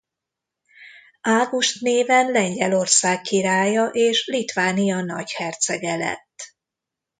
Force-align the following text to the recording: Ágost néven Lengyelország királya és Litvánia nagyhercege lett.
Ágost 1.27 1.81
néven 1.81 2.31
Lengyelország 2.31 3.21
királya 3.21 3.85
és 3.87 4.27
Litvánia 4.27 5.01
nagyhercege 5.03 5.95
lett. 5.95 6.55